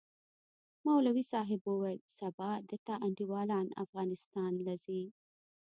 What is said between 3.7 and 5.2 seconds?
افغانستان له زي.